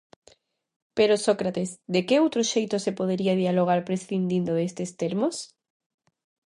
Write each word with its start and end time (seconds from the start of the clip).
Pero 0.97 1.21
Sócrates, 1.25 1.69
de 1.93 2.01
que 2.07 2.21
outro 2.23 2.41
xeito 2.51 2.75
se 2.85 2.95
podería 2.99 3.39
dialogar 3.43 3.79
prescindindo 3.89 4.51
destes 4.59 4.89
termos? 5.01 5.35